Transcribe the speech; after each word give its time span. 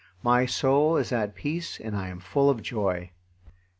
My 0.23 0.47
soul 0.47 0.97
is 0.97 1.11
at 1.11 1.35
peace 1.35 1.79
and 1.79 1.95
I 1.95 2.07
am 2.07 2.21
full 2.21 2.49
of 2.49 2.63
joy." 2.63 3.11